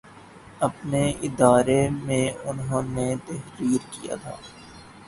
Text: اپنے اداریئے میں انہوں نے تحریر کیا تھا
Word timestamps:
اپنے 0.59 1.01
اداریئے 1.21 1.87
میں 1.99 2.25
انہوں 2.45 2.83
نے 2.95 3.07
تحریر 3.27 3.81
کیا 3.91 4.15
تھا 4.15 4.35